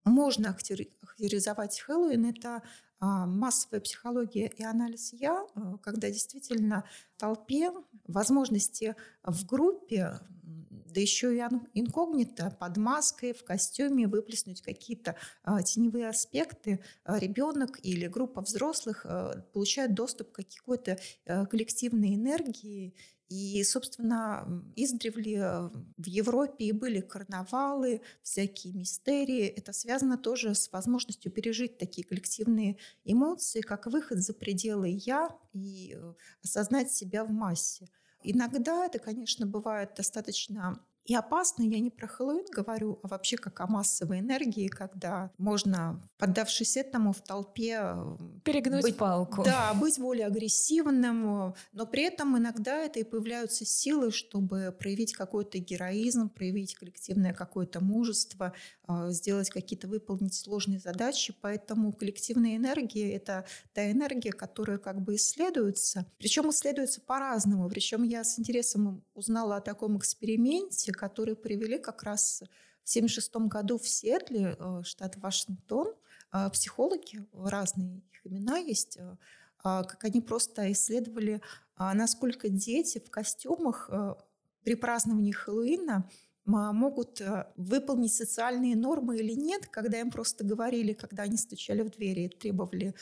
[0.05, 2.63] можно характеризовать Хэллоуин, это а,
[3.01, 6.85] массовая психология и анализ «я», а, когда действительно
[7.17, 7.73] толпе
[8.07, 11.41] возможности в группе, да еще и
[11.75, 19.07] инкогнито, под маской, в костюме выплеснуть какие-то а, теневые аспекты, ребенок или группа взрослых
[19.53, 22.95] получают доступ к какой-то коллективной энергии
[23.31, 29.47] и, собственно, издревле в Европе были карнавалы, всякие мистерии.
[29.47, 35.95] Это связано тоже с возможностью пережить такие коллективные эмоции, как выход за пределы «я» и
[35.97, 37.89] э, осознать себя в массе.
[38.25, 43.61] Иногда это, конечно, бывает достаточно и опасно, я не про Хэллоуин говорю, а вообще как
[43.61, 47.97] о массовой энергии, когда можно, поддавшись этому, в толпе...
[48.45, 49.43] Перегнуть быть, палку.
[49.43, 55.59] Да, быть более агрессивным, но при этом иногда это и появляются силы, чтобы проявить какой-то
[55.59, 58.53] героизм, проявить коллективное какое-то мужество,
[58.87, 61.35] а, сделать какие-то, выполнить сложные задачи.
[61.41, 66.07] Поэтому коллективная энергия— это та энергия, которая как бы исследуется.
[66.19, 67.69] Причем исследуется по-разному.
[67.69, 72.43] Причем я с интересом узнала о таком эксперименте, которые привели как раз
[72.85, 75.95] в 1976 году в Сиэтле, э, штат Вашингтон,
[76.33, 79.17] э, психологи, разные их имена есть, э,
[79.63, 81.43] как они просто исследовали,
[81.79, 83.91] насколько дети в костюмах
[84.65, 86.09] при праздновании Хэллоуина
[86.47, 87.21] могут
[87.57, 92.29] выполнить социальные нормы или нет, когда им просто говорили, когда они стучали в двери и
[92.31, 92.95] требовали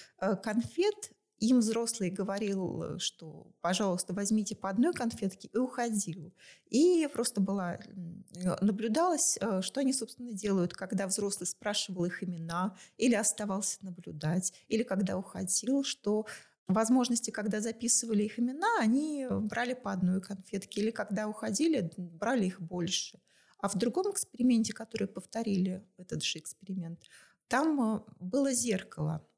[0.43, 6.33] конфет, им взрослый говорил, э, что, пожалуйста, возьмите по одной конфетке и уходил.
[6.69, 12.77] И просто была, э, наблюдалось, э, что они, собственно, делают, когда взрослый спрашивал их имена
[12.97, 16.27] или оставался наблюдать, или когда уходил, что
[16.67, 22.61] возможности, когда записывали их имена, они брали по одной конфетке, или когда уходили, брали их
[22.61, 23.21] больше.
[23.61, 27.01] А в другом эксперименте, который повторили, этот же эксперимент,
[27.49, 29.25] там было зеркало–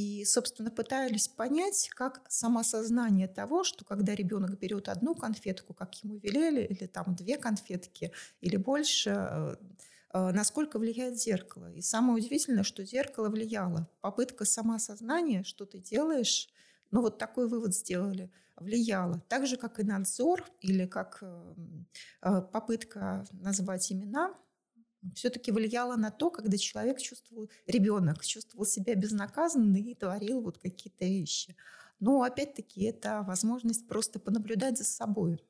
[0.00, 6.16] и, собственно, пытались понять, как самосознание того, что когда ребенок берет одну конфетку, как ему
[6.16, 8.10] велели, или там две конфетки,
[8.40, 9.56] или больше, э,
[10.14, 11.70] э, насколько влияет зеркало.
[11.74, 13.90] И самое удивительное, что зеркало влияло.
[14.00, 16.48] Попытка самосознания, что ты делаешь,
[16.90, 19.22] ну вот такой вывод сделали, влияло.
[19.28, 24.34] Так же, как и надзор или как э, попытка назвать имена–
[25.14, 31.04] все-таки влияло на то, когда человек чувствовал, ребенок чувствовал себя безнаказанным и творил вот какие-то
[31.04, 31.56] вещи.
[31.98, 35.40] Но опять-таки это возможность просто понаблюдать за собой.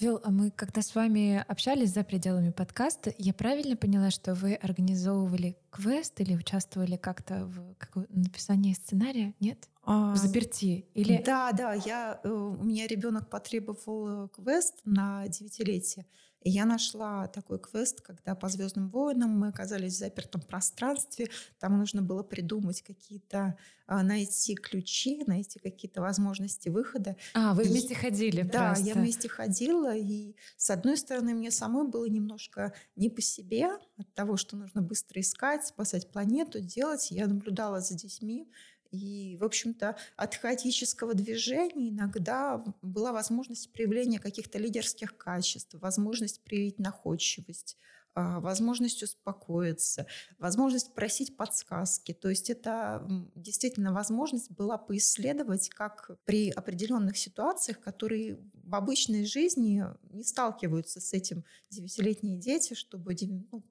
[0.00, 4.54] Вил, а мы когда с вами общались за пределами подкаста, я правильно поняла, что вы
[4.54, 9.34] организовывали квест или участвовали как-то в написании сценария?
[9.40, 9.68] Нет?
[9.82, 10.86] А, в заперти?
[10.94, 11.22] Или...
[11.22, 16.06] Да, да, я, э, у меня ребенок потребовал э, квест на девятилетие.
[16.42, 21.28] И я нашла такой квест, когда по «Звездным войнам» мы оказались в запертом пространстве.
[21.58, 27.16] Там нужно было придумать какие-то, а, найти ключи, найти какие-то возможности выхода.
[27.34, 28.86] А, вы вместе и, ходили Да, просто.
[28.86, 29.94] я вместе ходила.
[29.96, 34.80] И, с одной стороны, мне самой было немножко не по себе от того, что нужно
[34.82, 37.10] быстро искать, спасать планету, делать.
[37.10, 38.50] Я наблюдала за детьми,
[38.90, 46.78] и, в общем-то, от хаотического движения иногда была возможность проявления каких-то лидерских качеств, возможность проявить
[46.78, 47.76] находчивость,
[48.14, 50.06] а, возможность успокоиться,
[50.38, 52.12] возможность просить подсказки.
[52.12, 59.84] То есть это действительно возможность была поисследовать, как при определенных ситуациях, которые в обычной жизни
[60.10, 63.62] не сталкиваются с этим девятилетние дети, чтобы ну,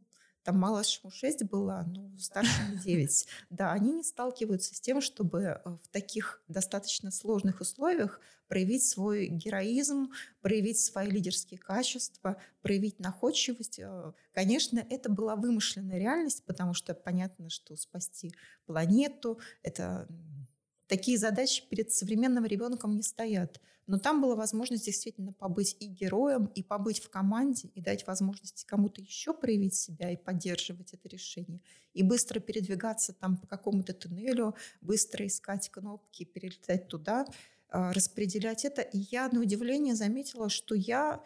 [0.49, 3.27] там малышему 6 было, ну, старшему 9.
[3.51, 9.27] Да, они не сталкиваются с тем, чтобы э, в таких достаточно сложных условиях проявить свой
[9.27, 13.77] героизм, проявить свои лидерские качества, проявить находчивость.
[13.77, 18.33] Э, конечно, это была вымышленная реальность, потому что понятно, что спасти
[18.65, 20.07] планету– это
[20.89, 23.61] такие задачи перед современным ребенком не стоят.
[23.87, 28.65] Но там была возможность действительно побыть и героем, и побыть в команде, и дать возможность
[28.65, 31.61] кому-то еще проявить себя и поддерживать это решение.
[31.93, 37.25] И быстро передвигаться там по какому-то туннелю, быстро искать кнопки, перелетать туда,
[37.69, 38.81] а, распределять это.
[38.81, 41.23] И я на удивление заметила, что я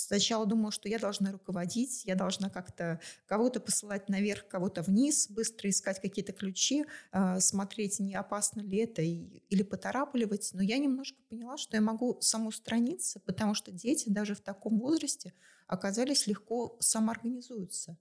[0.00, 5.68] Сначала думала, что я должна руководить, я должна как-то кого-то посылать наверх, кого-то вниз, быстро
[5.68, 10.50] искать какие-то ключи, а, смотреть, не опасно ли это, или поторапливать.
[10.52, 15.34] Но я немножко поняла, что я могу самоустраниться, потому что дети даже в таком возрасте
[15.66, 17.98] оказались легко самоорганизуются.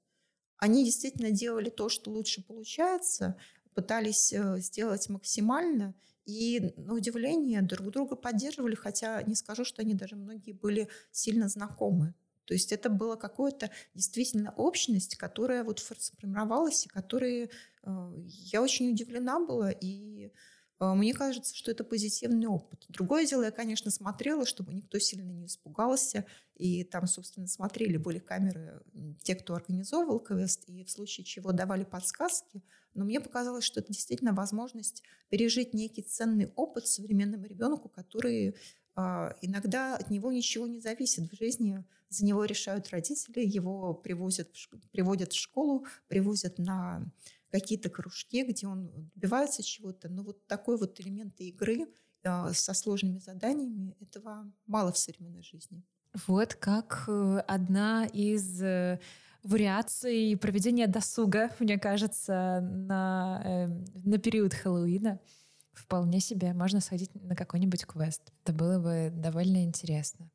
[0.57, 3.38] Они действительно делали то, что лучше получается,
[3.73, 5.95] пытались э, сделать максимально,
[6.27, 11.47] и на удивление друг друга поддерживали, хотя не скажу, что они даже многие были сильно
[11.47, 12.13] знакомы.
[12.43, 17.49] То есть это была какая-то действительно общность, которая вот сформировалась, и которой
[17.83, 20.31] э, я очень удивлена была, и
[20.79, 22.85] мне кажется, что это позитивный опыт.
[22.89, 28.19] Другое дело, я, конечно, смотрела, чтобы никто сильно не испугался, и там, собственно, смотрели, были
[28.19, 28.81] камеры,
[29.23, 32.63] те, кто организовывал квест, и в случае чего давали подсказки,
[32.93, 38.55] но мне показалось, что это действительно возможность пережить некий ценный опыт современному ребенку, который
[38.95, 41.85] а, иногда от него ничего не зависит в жизни.
[42.09, 44.49] За него решают родители, его привозят,
[44.91, 47.05] приводят в школу, привозят на
[47.51, 50.10] какие-то кружки, где он добивается чего-то.
[50.10, 51.88] Но вот такой вот элемент игры
[52.23, 55.83] а, со сложными заданиями, этого мало в современной жизни.
[56.25, 58.99] Вот как э, одна из э,
[59.43, 65.19] вариаций проведения досуга, мне кажется, на, эм, на период Хэллоуина—
[65.77, 68.21] вполне себе можно сходить на какой-нибудь квест.
[68.43, 70.29] Это было бы довольно интересно.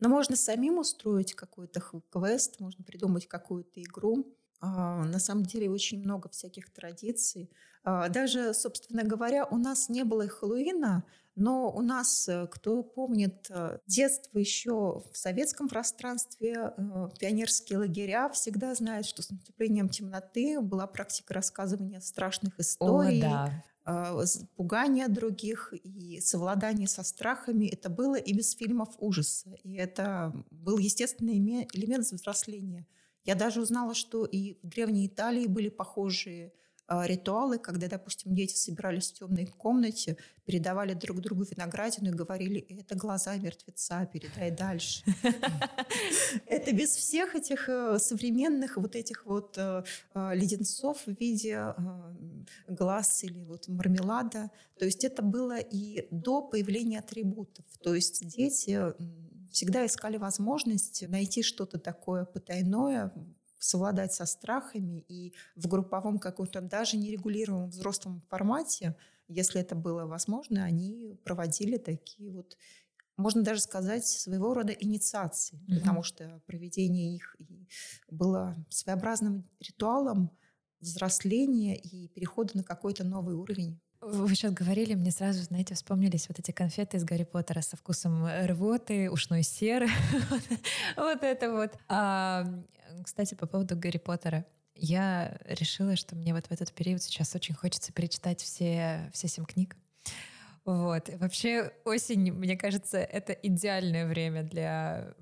[0.00, 4.26] Но можно самим устроить какой-то квест, можно придумать какую-то игру.
[4.60, 7.50] А, на самом деле очень много всяких традиций.
[7.82, 11.04] А, даже, собственно говоря, у нас не было Хэллоуина,
[11.36, 18.28] но у нас, э, кто помнит э, детство еще в советском пространстве, э, пионерские лагеря
[18.28, 23.20] всегда знают, что с наступлением темноты была практика рассказывания страшных историй.
[23.20, 23.64] О, да.
[23.84, 24.22] А,
[24.56, 27.66] пугание других и совладание со страхами.
[27.66, 29.54] Это было и без фильмов ужаса.
[29.62, 32.86] И это был естественный элемент взросления.
[33.24, 36.52] Я даже узнала, что и в Древней Италии были похожие
[36.92, 42.66] а, ритуалы, когда, допустим, дети собирались в темной комнате, передавали друг другу виноградину и говорили,
[42.68, 45.04] это глаза мертвеца, передай дальше.
[46.46, 51.74] Это без всех этих э, современных вот этих вот э, э, леденцов в виде
[52.66, 54.50] глаз или вот мармелада.
[54.76, 57.64] То есть это было и до появления атрибутов.
[57.82, 58.94] То есть дети
[59.50, 63.12] всегда искали возможность найти что-то такое потайное,
[63.58, 68.96] совладать со страхами и в групповом каком-то даже нерегулируемом взрослом формате,
[69.28, 72.56] если это было возможно, они проводили такие вот
[73.20, 75.78] можно даже сказать, своего рода инициации, mm-hmm.
[75.78, 77.36] потому что проведение их
[78.08, 80.30] было своеобразным ритуалом
[80.80, 83.78] взросления и перехода на какой-то новый уровень.
[84.00, 88.26] Вы сейчас говорили, мне сразу, знаете, вспомнились вот эти конфеты из Гарри Поттера со вкусом
[88.46, 89.88] рвоты, ушной серы.
[90.96, 91.78] Вот это вот.
[91.88, 92.46] А,
[93.04, 94.46] кстати, по поводу Гарри Поттера.
[94.74, 99.44] Я решила, что мне вот в этот период сейчас очень хочется перечитать все, все семь
[99.44, 99.76] книг.
[100.64, 101.10] Вот.
[101.18, 105.14] Вообще осень, мне кажется, это идеальное время для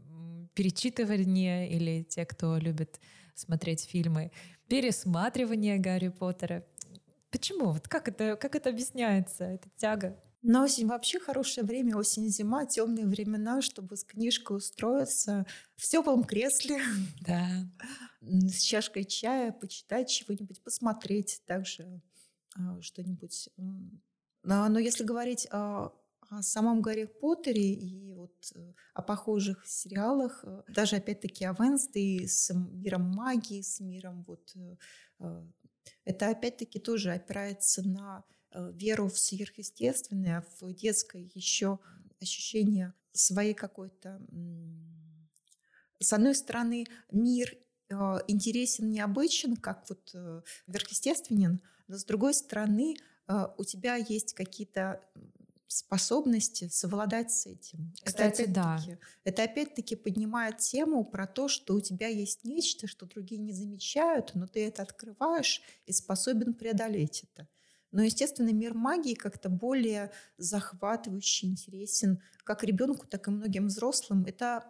[0.55, 3.01] перечитывания или те, кто любит
[3.35, 4.31] смотреть фильмы,
[4.69, 6.65] пересматривания Гарри Поттера.
[7.31, 7.73] Почему?
[7.73, 10.19] Вот как это, как это объясняется, эта тяга?
[10.41, 16.81] Но осень вообще хорошее время, осень-зима, темные времена, чтобы с книжкой устроиться в теплом кресле.
[17.21, 17.49] Да.
[18.21, 22.01] С чашкой чая, почитать чего-нибудь, посмотреть также
[22.57, 23.49] а, что-нибудь.
[24.45, 25.93] Но если говорить о,
[26.31, 32.29] о самом Гарри Поттере и вот э, о похожих сериалах, э, даже опять-таки о Венсдей
[32.29, 34.77] с миром магии, с миром вот э,
[36.05, 41.79] это опять-таки тоже опирается на э, веру в сверхъестественное, в детское еще
[42.21, 44.21] ощущение своей какой-то...
[46.01, 47.57] С одной стороны, мир
[47.91, 47.95] э,
[48.29, 52.97] интересен, необычен, как вот э, сверхъестественен, но с другой стороны,
[53.59, 55.03] у тебя есть какие-то
[55.69, 57.93] способности совладать с этим.
[58.03, 58.81] Кстати, это да.
[59.25, 64.35] Это опять-таки поднимает тему про то, что у тебя есть нечто, что другие не замечают,
[64.35, 67.47] но ты это открываешь и способен преодолеть это.
[67.91, 74.25] Но, естественно, мир магии как-то более захватывающий, интересен как ребенку, так и многим взрослым.
[74.27, 74.67] Это,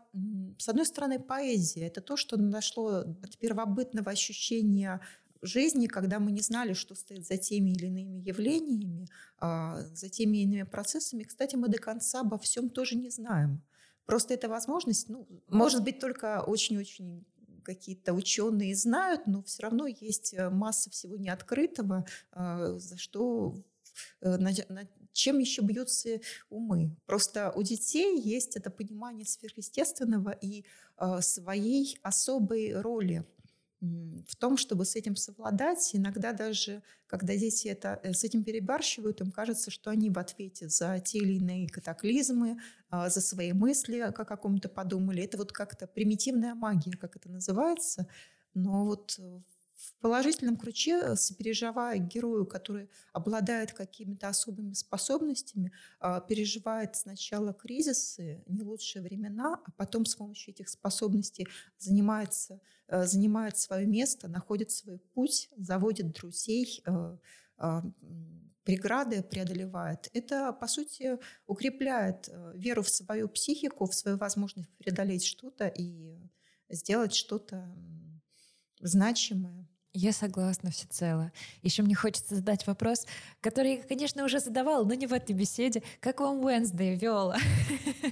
[0.59, 1.87] с одной стороны, поэзия.
[1.87, 5.01] Это то, что нашло от первобытного ощущения
[5.43, 10.39] жизни, когда мы не знали, что стоит за теми или иными явлениями, а, за теми
[10.39, 11.25] или иными процессами.
[11.25, 13.63] Кстати, мы до конца обо всем тоже не знаем.
[14.07, 17.27] Просто эта возможность, ну, может быть, только очень-очень
[17.63, 23.63] какие-то ученые знают, но все равно есть э, масса всего неоткрытого, а, за что
[24.23, 24.39] э,
[25.13, 26.97] чем еще бьются умы.
[27.05, 30.65] Просто у детей есть это понимание сверхъестественного и
[30.97, 33.27] э, своей особой роли
[33.81, 35.91] в том, чтобы с этим совладать.
[35.93, 40.69] Иногда даже, когда дети это, э, с этим перебарщивают, им кажется, что они в ответе
[40.69, 42.59] за те или иные катаклизмы,
[42.91, 45.23] а, за свои мысли о каком-то подумали.
[45.23, 48.09] Это вот как-то примитивная магия, как это называется.
[48.55, 49.19] Но вот
[49.79, 58.63] в положительном ключе, сопереживая герою, который обладает какими-то особыми способностями, а, переживает сначала кризисы, не
[58.63, 61.47] лучшие времена, а потом с помощью этих способностей
[61.79, 67.17] занимается, э, занимает свое место, находит свой путь, заводит друзей, э,
[67.59, 67.83] а,
[68.65, 70.11] преграды преодолевает.
[70.13, 76.19] Это, по сути, укрепляет э, веру в свою психику, в свою возможность преодолеть что-то и
[76.69, 77.73] сделать что-то
[78.81, 79.67] значимое.
[79.93, 81.33] Я согласна всецело.
[81.63, 83.07] Еще мне хочется задать вопрос,
[83.41, 85.83] который я, конечно, уже задавала, но не в этой беседе.
[86.01, 87.37] Как вам Уэнсдей вела?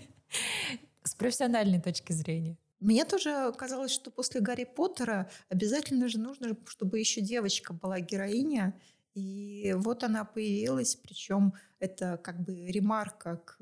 [1.04, 2.56] С профессиональной точки зрения.
[2.80, 8.78] Мне тоже казалось, что после Гарри Поттера обязательно же нужно, чтобы еще девочка была героиня.
[9.16, 13.58] И вот она появилась, причем это как бы ремарка к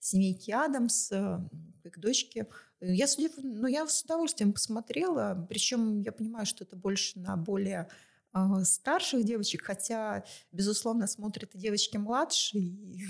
[0.00, 2.46] семейке Адамс, к дочке
[2.80, 7.88] я, судя, ну, я с удовольствием посмотрела, причем я понимаю, что это больше на более
[8.34, 12.76] э, старших девочек, хотя, безусловно, смотрят и девочки младшие.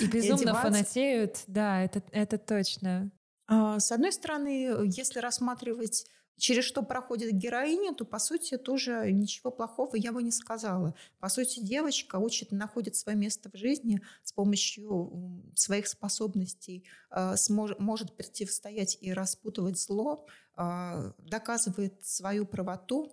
[0.00, 3.12] И, и безумно фанатеют, да, это, это точно.
[3.46, 6.06] А, с одной стороны, если рассматривать
[6.36, 10.94] через что проходит героиня, то, по сути, тоже ничего плохого я бы не сказала.
[11.18, 17.34] По сути, девочка учит, находит свое место в жизни с помощью своих способностей, а,
[17.78, 23.12] может противостоять и распутывать зло, а, доказывает свою правоту.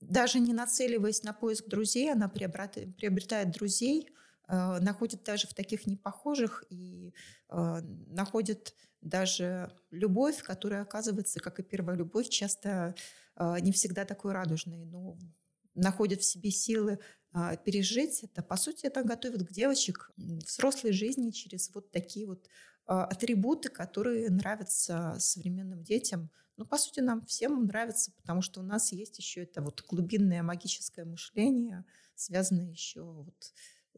[0.00, 4.08] Даже не нацеливаясь на поиск друзей, она приобретает друзей,
[4.48, 7.14] а, находит даже в таких непохожих и
[7.48, 8.74] находит
[9.06, 12.94] даже любовь, которая оказывается, как и первая любовь, часто
[13.36, 15.16] э, не всегда такой радужной, но
[15.74, 16.98] находит в себе силы
[17.34, 18.42] э, пережить это.
[18.42, 24.30] По сути, это готовит к девочек взрослой жизни через вот такие вот э, атрибуты, которые
[24.30, 26.30] нравятся современным детям.
[26.56, 30.42] Ну, по сути, нам всем нравится, потому что у нас есть еще это вот глубинное
[30.42, 31.84] магическое мышление,
[32.14, 33.52] связанное еще вот с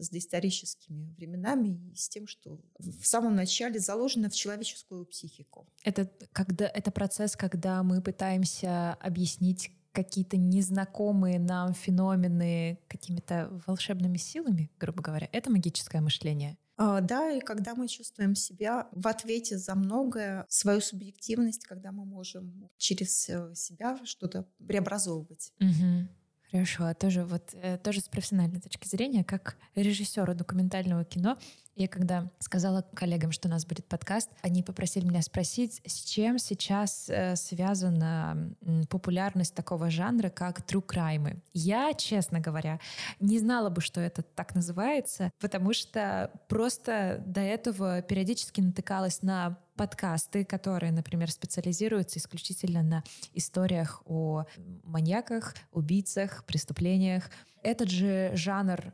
[0.06, 5.66] доисторическими временами и с тем, что в самом начале заложено в человеческую психику.
[5.82, 14.70] Это, когда, это процесс, когда мы пытаемся объяснить какие-то незнакомые нам феномены какими-то волшебными силами,
[14.78, 15.28] грубо говоря.
[15.32, 16.56] Это магическое мышление.
[16.76, 22.04] А, да, и когда мы чувствуем себя в ответе за многое, свою субъективность, когда мы
[22.04, 25.52] можем через э, себя что-то преобразовывать.
[25.60, 26.08] Угу.
[26.50, 31.36] Хорошо, а тоже вот э, тоже с профессиональной точки зрения, как режиссера документального кино,
[31.78, 36.38] я когда сказала коллегам, что у нас будет подкаст, они попросили меня спросить, с чем
[36.38, 38.52] сейчас э, связана
[38.90, 41.38] популярность такого жанра, как true crime.
[41.52, 42.80] Я, честно говоря,
[43.20, 49.56] не знала бы, что это так называется, потому что просто до этого периодически натыкалась на
[49.76, 54.44] подкасты, которые, например, специализируются исключительно на историях о
[54.82, 57.30] маньяках, убийцах, преступлениях.
[57.62, 58.92] Этот же жанр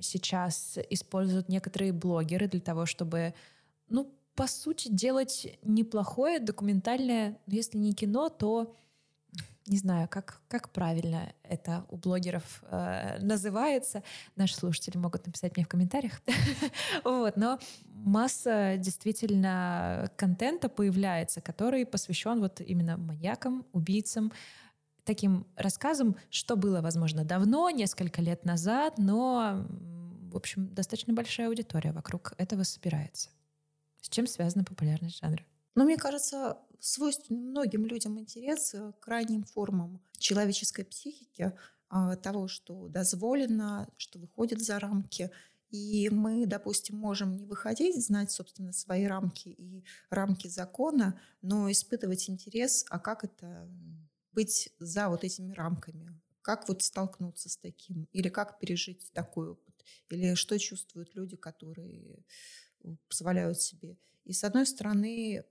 [0.00, 3.34] сейчас используют некоторые блогеры для того, чтобы,
[3.88, 8.74] ну, по сути, делать неплохое документальное, если не кино, то
[9.66, 14.02] не знаю, как, как правильно это у блогеров э, называется.
[14.36, 16.20] Наши слушатели могут написать мне в комментариях.
[17.04, 24.32] вот, но масса действительно контента появляется, который посвящен вот именно маньякам, убийцам,
[25.04, 29.66] таким рассказам, что было, возможно, давно, несколько лет назад, но,
[30.32, 33.30] в общем, достаточно большая аудитория вокруг этого собирается.
[34.00, 35.44] С чем связана популярность жанра?
[35.74, 41.52] Но мне кажется, свойственный многим людям интерес к крайним формам человеческой психики,
[41.88, 45.30] а, того, что дозволено, что выходит за рамки.
[45.70, 52.28] И мы, допустим, можем не выходить, знать, собственно, свои рамки и рамки закона, но испытывать
[52.28, 53.68] интерес, а как это
[54.34, 59.74] быть за вот этими рамками, как вот столкнуться с таким, или как пережить такой опыт,
[60.10, 62.24] или что чувствуют люди, которые
[63.08, 63.96] позволяют себе.
[64.24, 65.44] И с одной стороны,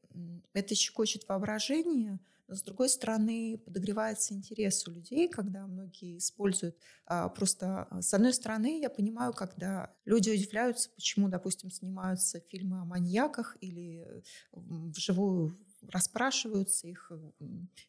[0.53, 7.29] это щекочет воображение, но с другой стороны, подогревается интерес у людей, когда многие используют а,
[7.29, 7.87] просто...
[7.89, 13.57] А, с одной стороны, я понимаю, когда люди удивляются, почему, допустим, снимаются фильмы о маньяках
[13.61, 15.57] или вживую
[15.89, 17.11] расспрашиваются, их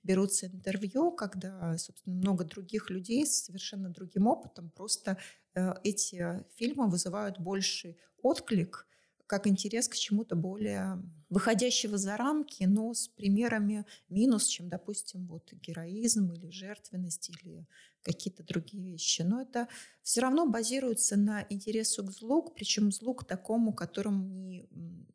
[0.02, 5.18] берутся интервью, когда, собственно, много других людей с совершенно другим опытом просто
[5.54, 8.86] э, эти фильмы вызывают больший отклик,
[9.26, 15.52] как интерес к чему-то более выходящего за рамки, но с примерами минус, чем, допустим, вот
[15.52, 17.66] героизм или жертвенность или
[18.02, 19.22] какие-то другие вещи.
[19.22, 19.68] Но это
[20.02, 24.68] все равно базируется на интересу к злу, причем злу к такому, которому не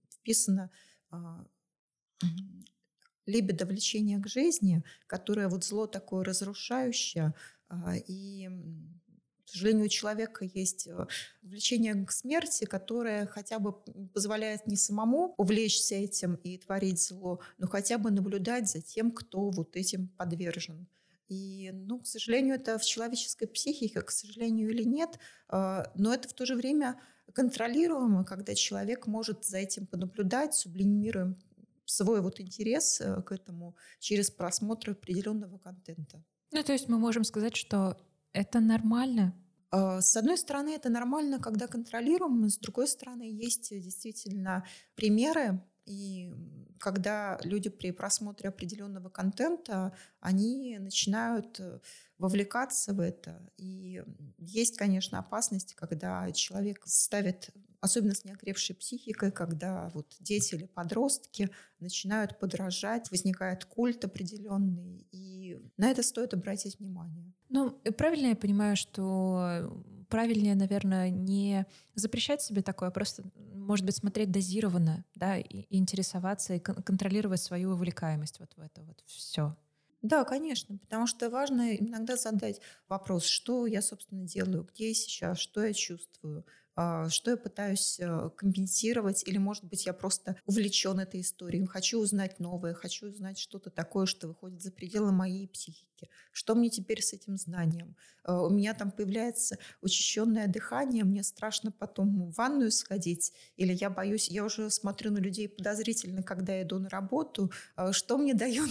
[0.09, 0.71] вписано
[2.21, 2.25] а,
[3.25, 7.33] либидо влечение к жизни, которое вот зло такое разрушающее,
[8.07, 8.49] И
[9.49, 11.07] к сожалению, у человека есть э,
[11.41, 13.73] влечение к смерти, которое хотя бы
[14.13, 19.49] позволяет не самому увлечься этим и творить зло, но хотя бы наблюдать за тем, кто
[19.49, 20.87] вот этим подвержен.
[21.29, 25.17] И, ну, к сожалению, это в человеческой психике, к сожалению или нет,
[25.51, 27.01] э, но это в то же время
[27.33, 31.39] контролируемо, когда человек может за этим понаблюдать, сублимируем
[31.89, 36.23] свой вот интерес э, к этому через просмотр определенного контента.
[36.51, 37.97] Ну, то есть мы можем сказать, что
[38.33, 39.33] это нормально?
[39.71, 44.65] А, с одной стороны, это нормально, когда контролируем, с другой стороны, есть действительно
[44.95, 46.31] примеры, и
[46.79, 51.79] когда люди при просмотре определенного контента, они начинают э,
[52.19, 53.41] вовлекаться в это.
[53.57, 54.03] И
[54.37, 57.49] есть, конечно, опасность, когда человек ставит
[57.81, 65.59] особенно с неокрепшей психикой, когда вот дети или подростки начинают подражать, возникает культ определенный, и
[65.77, 67.33] на это стоит обратить внимание.
[67.47, 73.95] Ну, правильно я понимаю, что правильнее, наверное, не запрещать себе такое, а просто, может быть,
[73.95, 79.55] смотреть дозированно, да, и, интересоваться, и контролировать свою увлекаемость вот в это вот все.
[80.01, 85.39] Да, конечно, потому что важно иногда задать вопрос, что я, собственно, делаю, где я сейчас,
[85.39, 86.45] что я чувствую,
[87.09, 92.39] что я пытаюсь э, компенсировать, или, может быть, я просто увлечен этой историей, хочу узнать
[92.39, 96.09] новое, хочу узнать что-то такое, что выходит за пределы моей психики.
[96.31, 97.95] Что мне теперь с этим знанием?
[98.23, 103.89] А, у меня там появляется учащенное дыхание, мне страшно потом в ванную сходить, или я
[103.89, 108.33] боюсь, я уже смотрю на людей подозрительно, когда я иду на работу, а, что мне
[108.35, 108.69] дает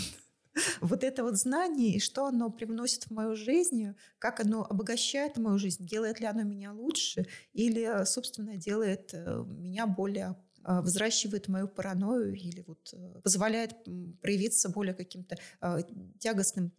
[0.80, 5.58] вот это вот знание и что оно привносит в мою жизнь, как оно обогащает мою
[5.58, 10.36] жизнь, делает ли оно меня лучше или, собственно, делает э, меня более
[10.68, 13.72] взращивает мою паранойю или вот э, позволяет
[14.20, 15.80] проявиться более каким-то а,
[16.18, 16.72] тягостным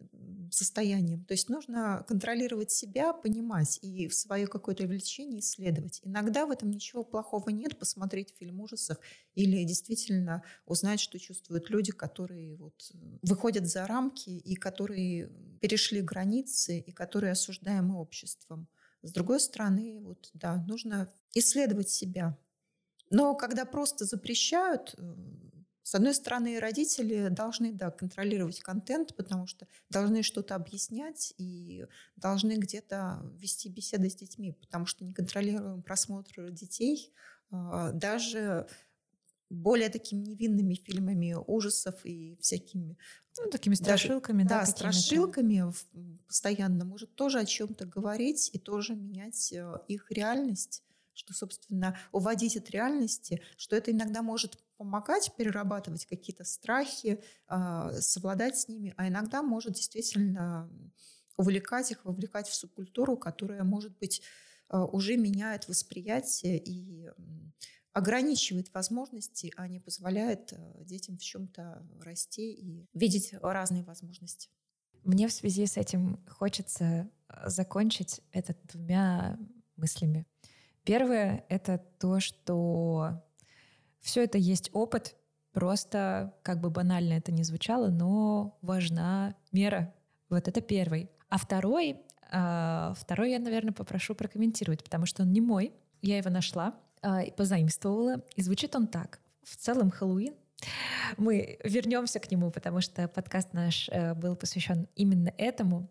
[0.50, 1.24] состоянием.
[1.24, 6.00] То есть нужно контролировать себя, понимать и в свое какое-то влечение исследовать.
[6.04, 8.98] Иногда в этом ничего плохого нет, посмотреть фильм ужасов
[9.34, 15.30] или действительно узнать, что чувствуют люди, которые вот выходят за рамки и которые
[15.60, 18.68] перешли границы и которые осуждаемы обществом.
[19.02, 22.36] С другой стороны, вот, да, нужно исследовать себя,
[23.10, 25.14] но когда просто запрещают, э,
[25.82, 31.84] с одной стороны, родители должны да, контролировать контент, потому что должны что-то объяснять и
[32.14, 37.12] должны где-то вести беседы с детьми, потому что неконтролируемый просмотр детей
[37.50, 38.68] а, даже
[39.48, 42.96] более такими невинными фильмами ужасов и всякими
[43.36, 45.64] ну, такими страшилками, даже, да, да страшилками
[46.28, 50.84] постоянно может тоже о чем-то говорить и тоже менять э, их реальность
[51.20, 58.56] что, собственно, уводить от реальности, что это иногда может помогать перерабатывать какие-то страхи, э, совладать
[58.56, 60.70] с ними, а иногда может действительно
[61.36, 64.22] увлекать их, вовлекать в субкультуру, которая, может быть,
[64.70, 67.10] э, уже меняет восприятие и
[67.92, 74.48] ограничивает возможности, а не позволяет э, детям в чем-то расти и видеть разные возможности.
[75.04, 77.10] Мне в связи с этим хочется
[77.46, 79.38] закончить это двумя
[79.76, 80.26] мыслями.
[80.90, 83.22] Первое— это то, что
[84.00, 85.14] все это есть опыт,
[85.52, 89.94] просто как бы банально это не звучало, но важна мера.
[90.30, 91.08] Вот это первый.
[91.28, 92.00] А второй,
[92.32, 95.72] э, второй я, наверное, попрошу прокомментировать, потому что он не мой.
[96.02, 98.24] Я его нашла э, и позаимствовала.
[98.34, 99.20] И звучит он так.
[99.44, 100.34] В целом Хэллоуин
[101.16, 105.88] мы вернемся к нему, потому что подкаст наш э, был посвящен именно этому.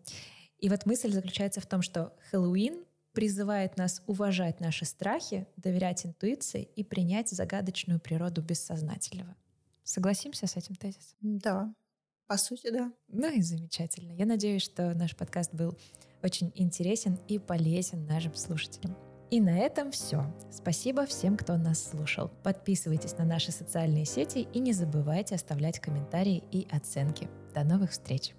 [0.58, 6.68] И вот мысль заключается в том, что Хэллоуин призывает нас уважать наши страхи, доверять интуиции
[6.76, 9.36] и принять загадочную природу бессознательного.
[9.84, 11.16] Согласимся с этим тезисом?
[11.20, 11.74] Да,
[12.30, 12.92] по сути, да.
[13.08, 14.12] Ну и замечательно.
[14.12, 15.76] Я надеюсь, что наш подкаст был
[16.22, 18.96] очень интересен и полезен нашим слушателям.
[19.32, 20.24] И на этом все.
[20.48, 22.30] Спасибо всем, кто нас слушал.
[22.44, 27.28] Подписывайтесь на наши социальные сети и не забывайте оставлять комментарии и оценки.
[27.52, 28.32] До новых встреч!